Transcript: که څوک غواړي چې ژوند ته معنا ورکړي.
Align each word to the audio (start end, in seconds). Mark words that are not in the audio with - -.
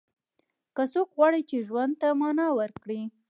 که 0.75 0.83
څوک 0.93 1.09
غواړي 1.17 1.41
چې 1.49 1.57
ژوند 1.67 1.93
ته 2.01 2.07
معنا 2.19 2.47
ورکړي. 2.59 3.01